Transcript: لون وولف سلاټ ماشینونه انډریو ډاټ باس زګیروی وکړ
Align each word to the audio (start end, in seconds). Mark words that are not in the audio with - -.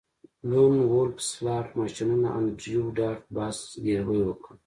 لون 0.49 0.75
وولف 0.91 1.17
سلاټ 1.31 1.67
ماشینونه 1.79 2.27
انډریو 2.37 2.83
ډاټ 2.97 3.19
باس 3.35 3.55
زګیروی 3.73 4.21
وکړ 4.25 4.53